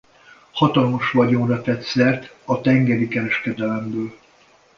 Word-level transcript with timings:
Hatalmas 0.51 1.11
vagyonra 1.11 1.61
tett 1.61 1.81
szert 1.81 2.33
a 2.45 2.61
tengeri 2.61 3.07
kereskedelemből. 3.07 4.13